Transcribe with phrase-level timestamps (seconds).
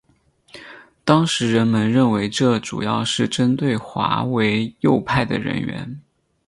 [1.05, 6.01] 当时人们认为这主要是针对划为右派的人员。